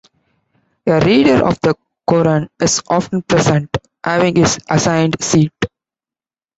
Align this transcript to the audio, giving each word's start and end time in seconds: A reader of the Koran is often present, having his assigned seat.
A 0.87 0.99
reader 0.99 1.45
of 1.45 1.59
the 1.61 1.75
Koran 2.07 2.49
is 2.59 2.81
often 2.89 3.21
present, 3.21 3.69
having 4.03 4.35
his 4.35 4.57
assigned 4.67 5.23
seat. 5.23 5.53